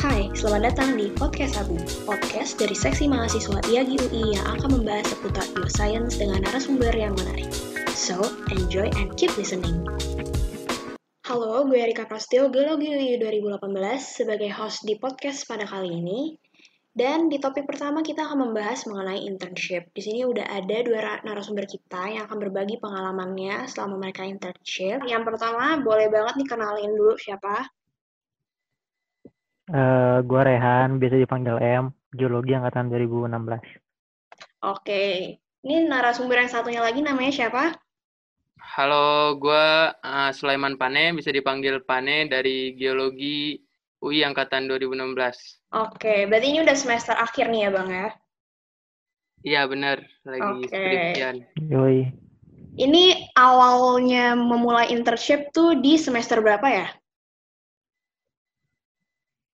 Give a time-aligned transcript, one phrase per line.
[0.00, 1.76] Hai, selamat datang di Podcast Abu,
[2.08, 7.52] podcast dari seksi mahasiswa IAGI UI yang akan membahas seputar bioscience dengan narasumber yang menarik.
[7.92, 8.16] So,
[8.48, 9.84] enjoy and keep listening.
[11.28, 16.32] Halo, gue Erika Prastio, Geologi UI 2018 sebagai host di podcast pada kali ini.
[16.96, 19.92] Dan di topik pertama kita akan membahas mengenai internship.
[19.92, 25.04] Di sini udah ada dua narasumber kita yang akan berbagi pengalamannya selama mereka internship.
[25.04, 26.48] Yang pertama, boleh banget nih
[26.88, 27.68] dulu siapa?
[29.70, 33.62] Uh, gue Rehan, biasa dipanggil M, Geologi Angkatan 2016.
[34.66, 37.78] Oke, ini narasumber yang satunya lagi namanya siapa?
[38.58, 43.62] Halo, gue uh, Sulaiman Pane, bisa dipanggil Pane dari Geologi
[44.02, 45.14] UI Angkatan 2016.
[45.78, 48.08] Oke, berarti ini udah semester akhir nih ya Bang ya?
[49.46, 50.68] Iya benar, lagi okay.
[50.68, 51.36] skripsian.
[51.70, 52.10] Yoi.
[52.74, 56.90] Ini awalnya memulai internship tuh di semester berapa ya?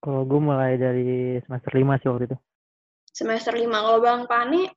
[0.06, 2.38] Kalau gue mulai dari semester lima sih waktu itu.
[3.10, 4.70] Semester lima Kalau Bang Pani?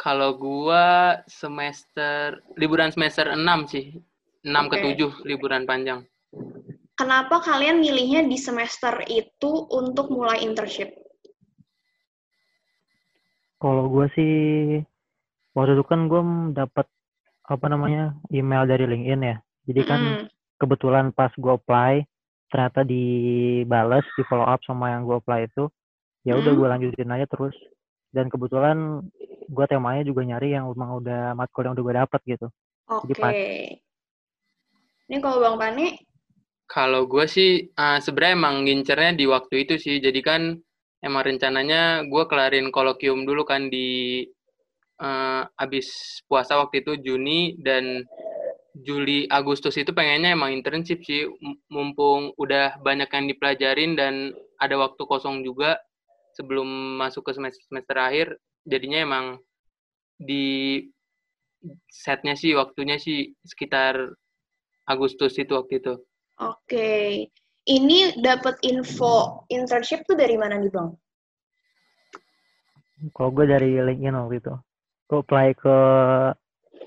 [0.00, 0.86] Kalau gue
[1.28, 3.92] semester, liburan semester enam sih.
[4.42, 4.96] enam okay.
[4.96, 6.02] ke 7 liburan panjang.
[6.96, 10.90] Kenapa kalian milihnya di semester itu untuk mulai internship?
[13.60, 14.34] Kalau gue sih,
[15.52, 16.22] waktu itu kan gue
[16.56, 16.88] dapat
[17.46, 19.36] apa namanya email dari LinkedIn ya.
[19.68, 20.24] Jadi kan mm.
[20.58, 22.02] kebetulan pas gue apply,
[22.52, 25.72] ternyata dibales di follow up sama yang gue apply itu
[26.22, 26.60] ya udah hmm.
[26.60, 27.56] gue lanjutin aja terus.
[28.12, 29.00] Dan kebetulan
[29.48, 32.46] gue temanya juga nyari yang emang udah matkul yang udah gue dapet gitu.
[32.92, 33.16] Oke.
[33.16, 33.80] okay.
[35.08, 35.86] ini kalau bang Pani
[36.68, 39.96] kalau gue sih uh, sebenarnya emang ngincernya di waktu itu sih.
[40.00, 40.56] Jadi kan
[41.00, 44.24] emang rencananya gue kelarin kolokium dulu kan di
[45.00, 47.56] uh, abis puasa waktu itu Juni.
[47.60, 48.04] Dan
[48.72, 51.28] Juli Agustus itu pengennya emang internship sih
[51.68, 55.76] mumpung udah banyak yang dipelajarin dan ada waktu kosong juga
[56.32, 58.26] sebelum masuk ke semester semester akhir
[58.64, 59.26] jadinya emang
[60.16, 60.80] di
[61.86, 64.16] setnya sih waktunya sih sekitar
[64.88, 65.94] Agustus itu waktu itu.
[66.42, 66.90] Oke.
[67.62, 70.98] Ini dapat info internship tuh dari mana nih, Bang?
[73.14, 74.54] Kalau gue dari LinkedIn waktu itu.
[75.06, 75.76] Gue apply ke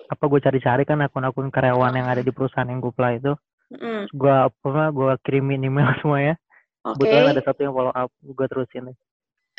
[0.05, 3.33] apa gue cari-cari kan akun-akun karyawan yang ada di perusahaan yang gue apply itu
[3.73, 4.13] mm.
[4.13, 6.37] gue apa gue kirimin email semuanya
[6.85, 6.93] okay.
[7.01, 8.97] kebetulan ada satu yang follow up gue terusin oke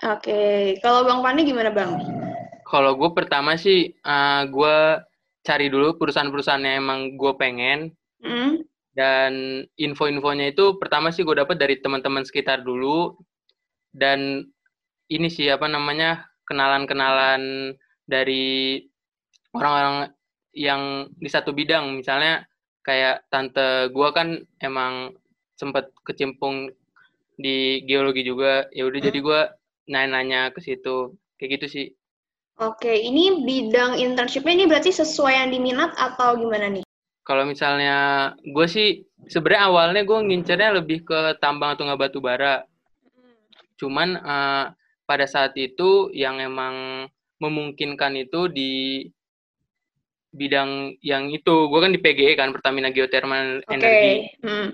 [0.00, 0.78] okay.
[0.80, 1.92] kalau bang Pani gimana bang
[2.66, 4.76] kalau gue pertama sih uh, gue
[5.46, 8.66] cari dulu perusahaan-perusahaan yang emang gue pengen mm.
[8.94, 13.14] dan info-infonya itu pertama sih gue dapat dari teman-teman sekitar dulu
[13.94, 14.42] dan
[15.06, 17.74] ini sih apa namanya kenalan-kenalan
[18.06, 18.82] dari
[19.54, 20.15] orang-orang
[20.56, 21.92] yang di satu bidang.
[22.00, 22.48] Misalnya
[22.80, 25.12] kayak tante gue kan emang
[25.60, 26.72] sempet kecimpung
[27.36, 28.64] di geologi juga.
[28.72, 29.08] Ya udah hmm.
[29.12, 29.40] jadi gue
[29.92, 31.14] nanya-nanya ke situ.
[31.36, 31.86] Kayak gitu sih.
[32.56, 36.84] Oke ini bidang internshipnya ini berarti sesuai yang diminat atau gimana nih?
[37.20, 42.64] Kalau misalnya gue sih sebenarnya awalnya gue ngincernya lebih ke tambang atau nggak batu bara.
[43.12, 43.36] Hmm.
[43.76, 44.64] cuman uh,
[45.04, 47.06] pada saat itu yang emang
[47.36, 48.72] memungkinkan itu di
[50.36, 53.72] bidang yang itu gue kan di PGE kan Pertamina Geothermal okay.
[53.72, 54.12] Energy
[54.44, 54.68] hmm.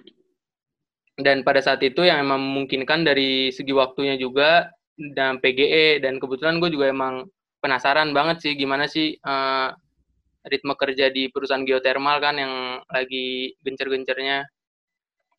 [1.23, 4.69] dan pada saat itu yang emang memungkinkan dari segi waktunya juga
[4.99, 7.31] dan PGE dan kebetulan gue juga emang
[7.63, 9.71] penasaran banget sih gimana sih uh,
[10.47, 14.43] ritme kerja di perusahaan geothermal kan yang lagi gencer-gencernya.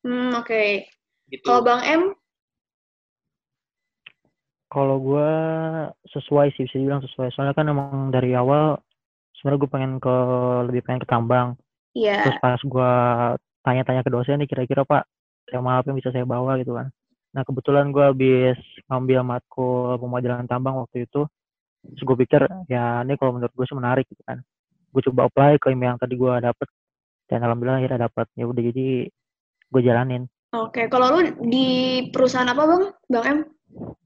[0.04, 0.48] Hmm oke.
[0.48, 0.88] Okay.
[1.28, 1.44] Gitu.
[1.44, 2.04] Kalau Bang M?
[4.72, 5.32] Kalau gue
[6.10, 8.82] sesuai sih bisa dibilang sesuai soalnya kan emang dari awal
[9.38, 10.16] sebenarnya gue pengen ke
[10.70, 11.58] lebih pengen ke tambang.
[11.94, 12.26] Yeah.
[12.26, 12.92] terus pas gue
[13.62, 15.06] tanya-tanya ke dosen nih kira-kira pak
[15.46, 16.58] tema apa yang bisa saya bawa?
[16.58, 16.90] Gitu kan.
[17.34, 18.58] Nah kebetulan gue habis
[18.90, 21.26] ngambil matkul pemodelan tambang waktu itu.
[21.84, 22.42] Terus gue pikir
[22.72, 24.42] ya ini kalau menurut gue sih menarik gitu kan.
[24.94, 26.70] Gue coba apply ke email yang tadi gue dapet.
[27.30, 28.28] Dan alhamdulillah akhirnya dapet.
[28.38, 28.88] Ya udah jadi
[29.74, 30.24] gue jalanin.
[30.54, 30.86] Oke okay.
[30.90, 31.68] kalau lu di
[32.14, 32.84] perusahaan apa bang?
[33.10, 33.40] Bang M?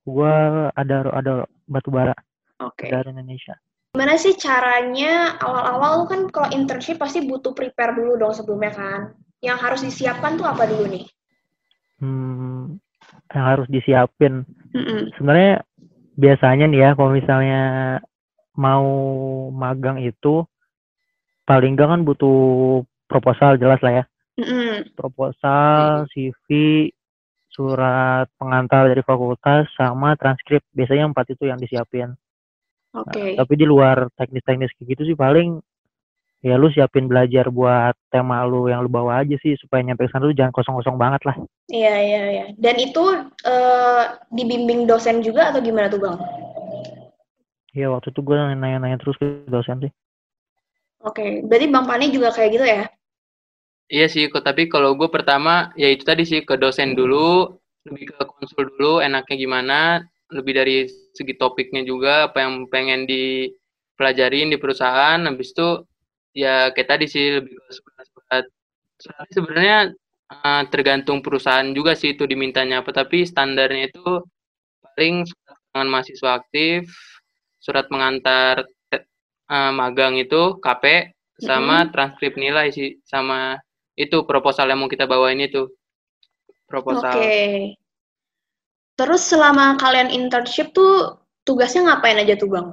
[0.08, 0.34] Gue
[0.72, 1.34] ada ada
[1.68, 2.16] batu bara.
[2.58, 2.90] Okay.
[2.90, 3.54] dari Indonesia
[3.98, 9.02] Gimana sih caranya awal-awal kan kalau internship pasti butuh prepare dulu dong sebelumnya kan?
[9.42, 11.10] Yang harus disiapkan tuh apa dulu nih?
[11.98, 12.78] Hmm,
[13.34, 14.46] yang harus disiapin.
[14.78, 15.18] Mm-mm.
[15.18, 15.66] Sebenarnya
[16.14, 17.62] biasanya nih ya kalau misalnya
[18.54, 18.86] mau
[19.50, 20.46] magang itu
[21.50, 22.38] paling enggak kan butuh
[23.10, 24.06] proposal jelas lah ya.
[24.38, 24.94] Mm-mm.
[24.94, 26.46] Proposal, CV,
[27.50, 30.62] surat pengantar dari fakultas sama transkrip.
[30.70, 32.14] Biasanya empat itu yang disiapin.
[32.98, 33.14] Oke.
[33.14, 33.30] Okay.
[33.38, 35.62] Nah, tapi di luar teknis-teknis kayak gitu sih paling
[36.46, 40.30] ya lu siapin belajar buat tema lu yang lu bawa aja sih supaya nyampe sana
[40.30, 41.36] lu jangan kosong-kosong banget lah.
[41.70, 42.46] Iya iya iya.
[42.58, 43.04] Dan itu
[43.46, 44.04] uh,
[44.34, 46.18] dibimbing dosen juga atau gimana tuh bang?
[47.78, 49.94] Iya waktu itu gue nanya-nanya terus ke dosen sih.
[51.06, 51.32] Oke, okay.
[51.46, 52.84] berarti bang Pani juga kayak gitu ya?
[53.88, 57.56] Iya sih, kok tapi kalau gue pertama ya itu tadi sih ke dosen dulu,
[57.88, 59.80] lebih ke konsul dulu, enaknya gimana,
[60.32, 60.76] lebih dari
[61.16, 65.84] segi topiknya juga apa yang pengen dipelajarin di perusahaan, habis itu
[66.36, 68.46] ya kayak tadi sih lebih surat-surat.
[69.32, 69.80] Sebenarnya
[70.32, 74.22] uh, tergantung perusahaan juga sih itu dimintanya apa, tapi standarnya itu
[74.84, 76.82] paling surat tangan mahasiswa aktif,
[77.62, 78.68] surat mengantar
[79.48, 81.94] uh, magang itu KP sama mm-hmm.
[81.94, 83.62] transkrip nilai sih sama
[83.98, 85.70] itu proposal yang mau kita bawain itu
[86.68, 87.14] proposal.
[87.16, 87.22] Oke.
[87.24, 87.87] Okay.
[88.98, 92.68] Terus selama kalian internship tuh tugasnya ngapain aja tuh bang?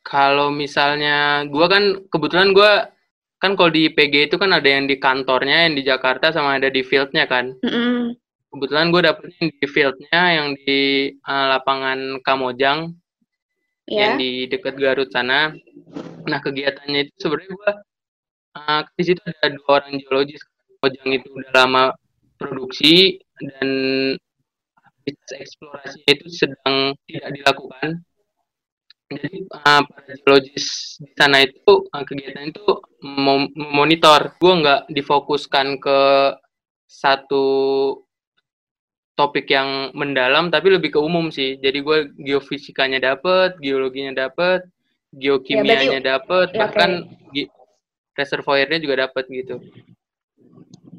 [0.00, 2.72] Kalau misalnya gue kan kebetulan gue
[3.38, 6.72] kan kalau di PG itu kan ada yang di kantornya yang di Jakarta sama ada
[6.72, 7.52] di fieldnya kan.
[7.60, 8.16] Mm-hmm.
[8.48, 12.96] Kebetulan gue dapetnya di fieldnya yang di uh, lapangan Kamojang
[13.84, 14.08] yeah.
[14.08, 15.52] yang di dekat Garut sana.
[16.24, 17.72] Nah kegiatannya itu sebenarnya gue
[18.56, 20.40] uh, di situ ada dua orang geologis.
[20.80, 21.84] Kamojang itu udah lama
[22.40, 23.68] produksi dan
[25.14, 27.88] eksplorasinya itu sedang tidak dilakukan.
[29.08, 32.64] Jadi uh, para geologis di sana itu uh, kegiatan itu
[33.00, 34.36] memonitor.
[34.36, 36.00] Gue nggak difokuskan ke
[36.84, 37.46] satu
[39.16, 41.56] topik yang mendalam tapi lebih ke umum sih.
[41.56, 44.68] Jadi gue geofisikanya dapet geologinya dapet
[45.16, 46.90] geokimianya ya, dapet ya, bahkan
[47.32, 47.48] okay.
[48.12, 49.56] reservoirnya juga dapet gitu.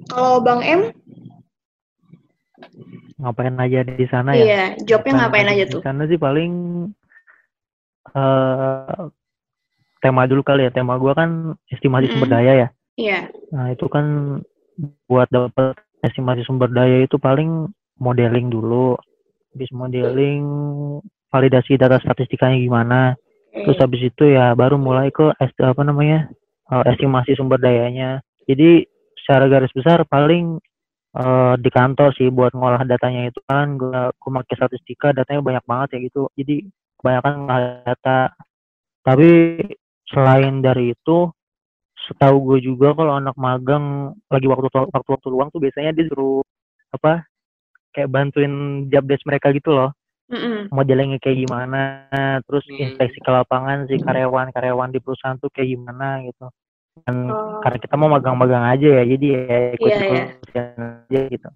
[0.10, 0.82] Kalau bang M
[3.19, 6.51] ngapain aja di sana iya, ya iya jobnya ngapain aja tuh di sana sih paling
[8.16, 9.12] uh,
[10.00, 10.71] tema dulu kali ya.
[10.74, 12.12] Tema gue kan estimasi mm.
[12.16, 12.68] sumber daya ya.
[13.00, 13.19] Iya.
[13.54, 14.06] Nah itu kan
[15.07, 17.69] buat dapat estimasi sumber daya itu paling
[18.00, 18.95] modeling dulu.
[19.56, 20.44] Habis modeling
[21.30, 23.01] validasi data statistikanya gimana.
[23.51, 23.66] Okay.
[23.66, 26.31] Terus habis itu ya baru mulai ke apa namanya
[26.71, 28.24] uh, estimasi sumber dayanya.
[28.48, 28.88] Jadi
[29.19, 30.57] secara garis besar paling
[31.19, 35.66] uh, di kantor sih buat ngolah datanya itu kan gue gue pakai statistika datanya banyak
[35.68, 36.21] banget ya gitu.
[36.39, 36.56] Jadi
[37.00, 37.36] kebanyakan
[37.83, 38.31] data.
[39.04, 39.30] Tapi
[40.10, 41.30] selain dari itu
[42.07, 46.42] setahu gue juga kalau anak magang lagi waktu waktu waktu luang tuh biasanya dia suruh
[46.95, 47.27] apa
[47.94, 49.92] kayak bantuin job desk mereka gitu loh.
[50.30, 51.81] Mm modelingnya kayak gimana
[52.45, 52.77] terus mm.
[52.77, 56.54] inspeksi ke lapangan si karyawan-karyawan di perusahaan tuh kayak gimana gitu
[57.06, 57.60] dan oh.
[57.64, 60.02] karena kita mau magang-magang aja ya jadi ya ikut yeah,
[60.54, 60.98] yeah.
[61.08, 61.50] aja gitu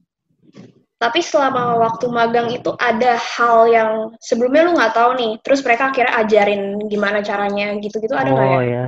[1.03, 3.91] tapi selama waktu magang itu ada hal yang
[4.23, 8.63] sebelumnya lu nggak tahu nih, terus mereka akhirnya ajarin gimana caranya gitu-gitu ada nggak oh,
[8.63, 8.71] ya?
[8.71, 8.85] ya?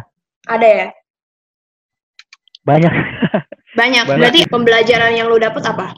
[0.48, 0.88] Ada ya?
[2.64, 2.94] Banyak.
[3.76, 4.04] Banyak.
[4.08, 4.20] Banyak.
[4.24, 5.92] Berarti pembelajaran yang lu dapet apa?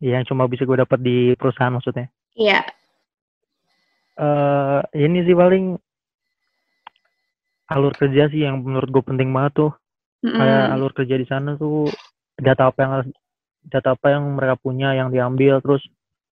[0.00, 2.08] Yang cuma bisa gue dapet di perusahaan maksudnya?
[2.32, 2.64] Iya.
[4.16, 5.76] Uh, ini sih paling
[7.70, 9.72] alur kerja sih yang menurut gue penting banget tuh.
[10.24, 10.38] Mm.
[10.38, 11.90] Kayak alur kerja di sana tuh
[12.36, 12.92] data apa yang
[13.66, 15.82] data apa yang mereka punya yang diambil terus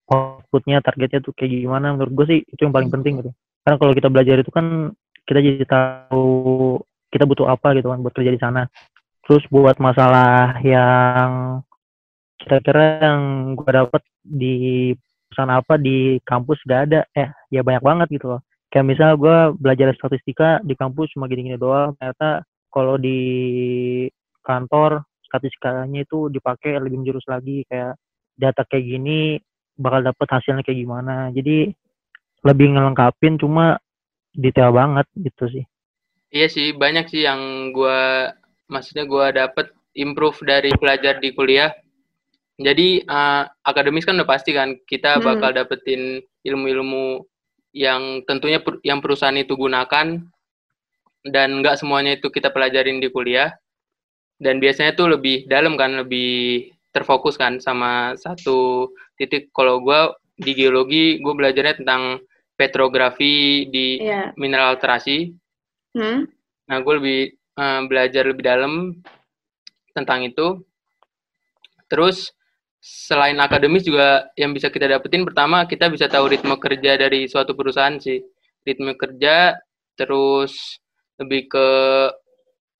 [0.10, 3.32] outputnya targetnya tuh kayak gimana menurut gue sih itu yang paling penting gitu
[3.62, 4.90] karena kalau kita belajar itu kan
[5.30, 6.26] kita jadi tahu
[7.14, 8.66] kita butuh apa gitu kan buat kerja di sana
[9.22, 11.62] terus buat masalah yang
[12.42, 14.56] kira-kira yang gue dapet di
[15.30, 19.38] pesan apa di kampus gak ada eh ya banyak banget gitu loh kayak misal gue
[19.58, 23.20] belajar statistika di kampus cuma gini-gini doang ternyata kalau di
[24.46, 27.98] kantor statistikanya itu dipakai lebih menjurus lagi kayak
[28.38, 29.38] data kayak gini
[29.80, 31.30] bakal dapet hasilnya kayak gimana.
[31.32, 31.70] Jadi
[32.44, 33.78] lebih ngelengkapin cuma
[34.34, 35.66] detail banget gitu sih.
[36.30, 38.30] Iya sih banyak sih yang gue
[38.70, 41.74] maksudnya gue dapet improve dari pelajar di kuliah.
[42.60, 45.24] Jadi uh, akademis kan udah pasti kan kita hmm.
[45.24, 47.24] bakal dapetin ilmu-ilmu
[47.76, 50.18] yang tentunya per, yang perusahaan itu gunakan
[51.28, 53.54] dan nggak semuanya itu kita pelajarin di kuliah
[54.40, 60.00] dan biasanya tuh lebih dalam kan lebih terfokus kan sama satu titik kalau gue
[60.40, 62.24] di geologi gue belajarnya tentang
[62.56, 64.32] petrografi di yeah.
[64.40, 65.36] mineral alterasi
[65.94, 66.26] hmm?
[66.72, 67.22] nah gue lebih
[67.60, 68.74] uh, belajar lebih dalam
[69.92, 70.64] tentang itu
[71.92, 72.32] terus
[72.80, 77.52] selain akademis juga yang bisa kita dapetin pertama kita bisa tahu ritme kerja dari suatu
[77.52, 78.24] perusahaan sih
[78.64, 79.60] ritme kerja
[80.00, 80.80] terus
[81.20, 81.68] lebih ke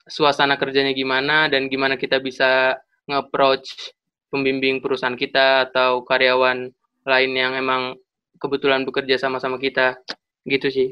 [0.08, 2.80] suasana kerjanya gimana dan gimana kita bisa
[3.12, 3.94] nge-approach
[4.32, 6.72] pembimbing perusahaan kita atau karyawan
[7.04, 8.00] lain yang emang
[8.40, 10.00] kebetulan bekerja sama-sama kita
[10.48, 10.90] gitu sih.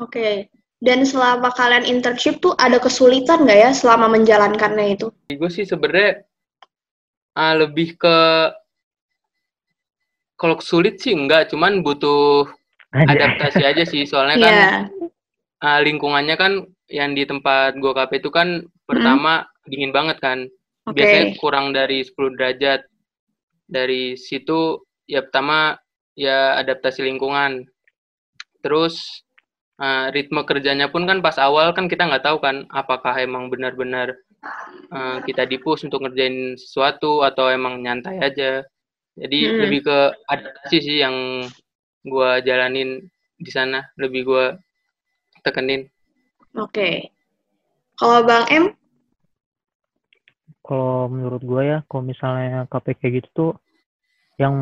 [0.00, 0.48] Oke.
[0.82, 5.14] Dan selama kalian internship tuh ada kesulitan nggak ya selama menjalankannya itu?
[5.30, 6.26] Gue sih sebenarnya
[7.36, 8.16] uh, lebih ke
[10.36, 12.50] kalau sulit sih enggak, cuman butuh
[12.90, 14.02] adaptasi aja sih.
[14.02, 14.74] Soalnya kan yeah.
[14.90, 15.06] Iya.
[15.62, 16.52] uh, lingkungannya kan
[16.90, 19.70] yang di tempat gue KP itu kan pertama hmm.
[19.70, 20.50] dingin banget kan.
[20.82, 20.98] Okay.
[20.98, 22.82] Biasanya kurang dari 10 derajat.
[23.70, 25.78] Dari situ ya pertama
[26.18, 27.64] ya adaptasi lingkungan.
[28.66, 28.98] Terus
[29.78, 34.18] uh, ritme kerjanya pun kan pas awal kan kita nggak tahu kan apakah emang benar-benar
[34.92, 38.62] uh, kita dipus untuk ngerjain sesuatu atau emang nyantai aja
[39.16, 39.58] jadi hmm.
[39.66, 39.98] lebih ke
[40.30, 41.46] adaptasi sih yang
[42.02, 43.06] gue jalanin
[43.38, 44.44] di sana lebih gue
[45.46, 45.86] tekenin
[46.58, 47.10] oke okay.
[47.98, 48.64] kalau bang M
[50.62, 53.52] kalau menurut gue ya kalau misalnya KPK gitu tuh
[54.38, 54.54] yang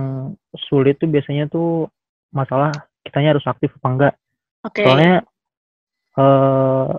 [0.69, 1.89] sulit tuh biasanya tuh
[2.33, 2.73] masalah
[3.07, 4.15] kitanya harus aktif apa enggak
[4.61, 4.85] Okay.
[4.85, 5.25] Soalnya
[6.21, 6.93] uh,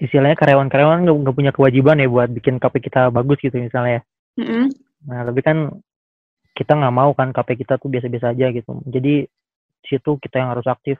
[0.00, 4.02] istilahnya karyawan-karyawan nggak punya kewajiban ya buat bikin KP kita bagus gitu misalnya.
[4.38, 4.64] Mm -hmm.
[5.10, 5.56] Nah tapi kan
[6.54, 8.72] kita nggak mau kan KP kita tuh biasa-biasa aja gitu.
[8.88, 9.26] Jadi
[9.84, 10.98] situ kita yang harus aktif.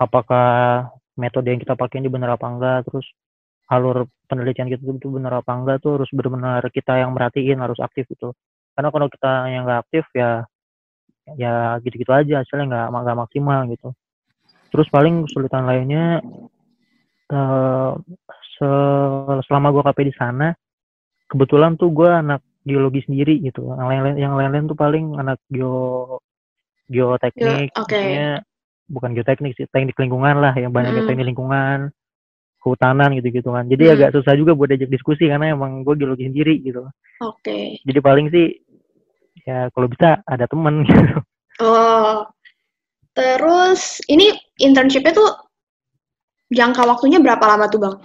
[0.00, 3.06] Apakah metode yang kita pakai ini benar apa enggak, terus
[3.70, 8.08] alur penelitian kita itu benar apa enggak tuh harus benar-benar kita yang merhatiin harus aktif
[8.10, 8.34] gitu.
[8.72, 10.44] Karena kalau kita yang nggak aktif ya
[11.38, 13.88] ya gitu-gitu aja hasilnya nggak nggak maksimal gitu
[14.74, 16.18] terus paling kesulitan lainnya
[17.32, 17.96] uh,
[19.48, 20.54] selama gue KP di sana
[21.26, 26.20] kebetulan tuh gue anak geologi sendiri gitu yang lain-lain yang lain-lain tuh paling anak geo
[26.86, 28.38] geoteknik okay.
[28.86, 31.08] bukan geoteknik sih teknik lingkungan lah yang banyak mm.
[31.10, 31.90] teknik lingkungan
[32.62, 33.92] kehutanan gitu-gitu kan jadi mm.
[33.98, 37.82] agak susah juga buat diajak diskusi karena emang gue geologi sendiri gitu oke okay.
[37.82, 38.62] jadi paling sih
[39.42, 41.18] ya kalau bisa ada temen gitu
[41.64, 42.30] oh
[43.12, 45.30] Terus ini internshipnya tuh
[46.52, 47.96] jangka waktunya berapa lama tuh bang?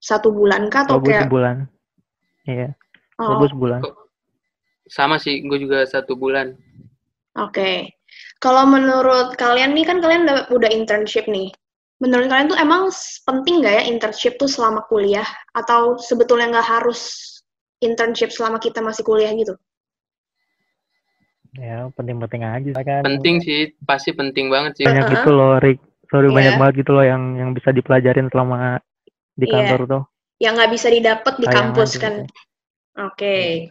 [0.00, 1.28] Satu bulan kah atau oh, kayak?
[1.28, 1.56] sebulan.
[2.48, 2.68] Iya.
[3.20, 3.40] Oh.
[3.40, 3.80] Gue sebulan.
[4.88, 6.56] Sama sih, gue juga satu bulan.
[7.36, 7.52] Oke.
[7.52, 7.76] Okay.
[8.40, 11.52] Kalau menurut kalian nih kan kalian udah, udah internship nih.
[12.00, 12.88] Menurut kalian tuh emang
[13.28, 15.26] penting nggak ya internship tuh selama kuliah?
[15.52, 17.00] Atau sebetulnya nggak harus
[17.84, 19.52] internship selama kita masih kuliah gitu?
[21.58, 25.14] ya penting-penting aja kan penting sih pasti penting banget sih banyak uh -huh.
[25.18, 26.36] gitu loh Rick sorry yeah.
[26.36, 28.82] banyak banget gitu loh yang yang bisa dipelajarin selama
[29.38, 29.52] di yeah.
[29.54, 30.02] kantor tuh
[30.40, 32.34] yang nggak bisa didapat di kampus kan gitu.
[32.98, 33.70] oke okay.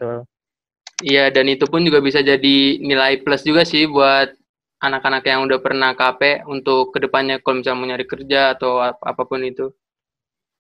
[1.04, 4.34] iya dan itu pun juga bisa jadi nilai plus juga sih buat
[4.80, 8.96] anak-anak yang udah pernah KP untuk ke depannya kalau misalnya mau nyari kerja atau ap
[9.04, 9.68] apa pun itu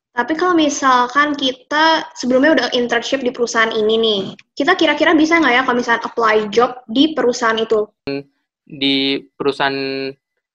[0.09, 4.21] tapi kalau misalkan kita sebelumnya udah internship di perusahaan ini nih,
[4.57, 7.87] kita kira-kira bisa nggak ya kalau misalnya apply job di perusahaan itu?
[8.65, 10.09] Di perusahaan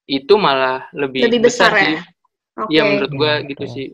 [0.04, 2.00] itu malah lebih, lebih besar, besar ya?
[2.70, 2.90] Iya okay.
[2.94, 3.88] menurut gue gitu sih.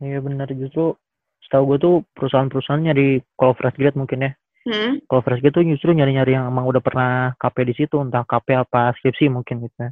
[0.00, 0.96] Iya benar justru
[1.44, 4.32] setahu gue tuh perusahaan-perusahaan nyari kalau fresh grad mungkin ya.
[4.66, 4.98] Hmm?
[5.06, 8.56] Kalau fresh grad tuh justru nyari-nyari yang emang udah pernah KP di situ, entah KP
[8.56, 9.78] apa skripsi mungkin gitu.
[9.78, 9.90] Ya.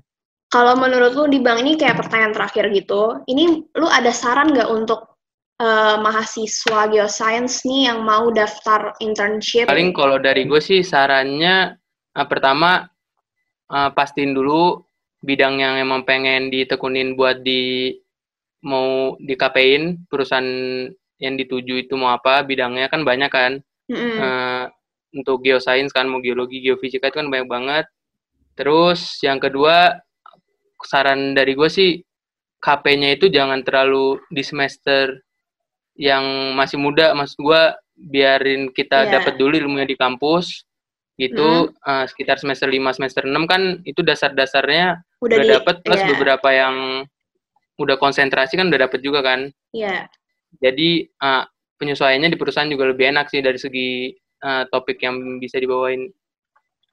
[0.51, 4.71] Kalau menurut lu di bank ini kayak pertanyaan terakhir gitu, ini lu ada saran nggak
[4.71, 5.15] untuk
[5.59, 9.67] uh, mahasiswa geoscience nih yang mau daftar internship?
[9.67, 11.75] Paling kalau dari gue sih sarannya
[12.15, 12.87] uh, pertama
[13.71, 14.84] uh, pastiin dulu
[15.25, 17.97] bidang yang emang pengen ditekunin buat di
[18.65, 20.45] mau di KP-in perusahaan
[21.21, 23.53] yang dituju itu mau apa bidangnya kan banyak kan
[23.89, 24.17] mm -hmm.
[24.21, 24.65] uh,
[25.17, 27.87] untuk geoscience kan mau geologi geofisika itu kan banyak banget
[28.57, 30.01] terus yang kedua
[30.85, 32.01] saran dari gue sih
[32.65, 35.21] KP-nya itu jangan terlalu di semester
[36.01, 37.63] yang masih muda, maksud gue
[37.95, 39.21] biarin kita yeah.
[39.21, 40.65] dapat dulu ilmunya di kampus
[41.15, 41.87] gitu mm.
[41.87, 46.11] uh, sekitar semester 5 semester 6 kan itu dasar-dasarnya udah, udah dapat plus yeah.
[46.11, 46.77] beberapa yang
[47.79, 49.51] udah konsentrasi kan udah dapat juga kan.
[49.75, 49.87] Iya.
[49.87, 50.03] Yeah.
[50.63, 50.91] Jadi
[51.23, 51.45] uh,
[51.79, 56.11] penyesuaiannya di perusahaan juga lebih enak sih dari segi uh, topik yang bisa dibawain.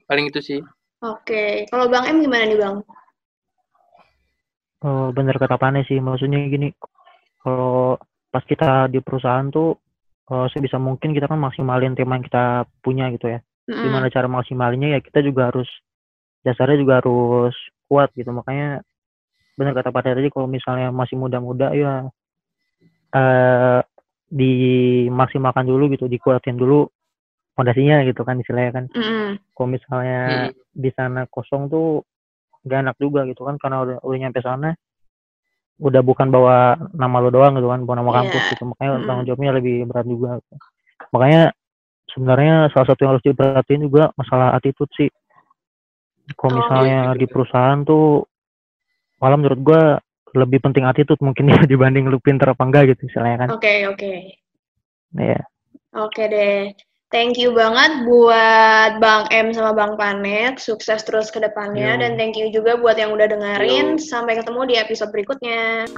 [0.10, 0.60] Paling itu sih.
[1.02, 1.54] Oke, okay.
[1.74, 2.86] kalau Bang M gimana nih Bang?
[4.82, 6.74] Oh, bener kata Pane sih, maksudnya gini,
[7.42, 7.98] kalau
[8.30, 9.78] pas kita di perusahaan tuh,
[10.30, 13.40] uh, sebisa mungkin kita kan maksimalin tema yang kita punya gitu ya.
[13.72, 13.84] Mm.
[13.88, 15.68] Gimana cara maksimalinnya ya kita juga harus
[16.44, 17.56] dasarnya juga harus
[17.88, 18.30] kuat gitu.
[18.36, 18.84] Makanya
[19.56, 22.12] bener kata Pane tadi kalau misalnya masih muda-muda ya
[23.16, 23.80] uh,
[24.32, 26.88] dimaksimalkan dulu gitu, dikuatin dulu
[27.56, 28.86] fondasinya gitu kan istilahnya kan.
[28.92, 29.40] Mm.
[29.56, 30.76] Kalau misalnya mm.
[30.76, 32.04] di sana kosong tuh
[32.68, 34.78] gak enak juga gitu kan karena udah, udah nyampe sana
[35.82, 38.18] udah bukan bawa nama lo doang gitu kan bawa nama yeah.
[38.22, 39.06] kampus gitu makanya mm.
[39.10, 40.56] tanggung jawabnya lebih berat juga gitu.
[41.10, 41.42] makanya
[42.12, 45.10] sebenarnya salah satu yang harus diperhatiin juga masalah attitude sih
[46.38, 48.24] kalau oh, misalnya iya, di perusahaan tuh
[49.20, 49.84] malah menurut gua
[50.32, 53.50] lebih penting attitude mungkin ya dibanding lu pinter apa enggak gitu misalnya kan.
[53.52, 53.98] Oke, okay, oke.
[54.00, 54.18] Okay.
[55.20, 55.42] Iya.
[55.92, 56.72] Oke deh.
[57.12, 60.64] Thank you banget buat Bang M sama Bang Panet.
[60.64, 62.00] Sukses terus ke depannya.
[62.00, 64.00] Dan thank you juga buat yang udah dengerin.
[64.00, 64.08] Yo.
[64.08, 65.92] Sampai ketemu di episode berikutnya.